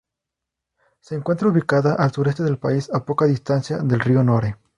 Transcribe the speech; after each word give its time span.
Se 0.99 1.13
encuentra 1.13 1.47
ubicada 1.49 1.93
al 1.93 2.11
sureste 2.11 2.41
del 2.41 2.57
país, 2.57 2.89
a 2.91 3.05
poca 3.05 3.25
distancia 3.25 3.77
del 3.77 3.99
río 3.99 4.23
Nore. 4.23 4.57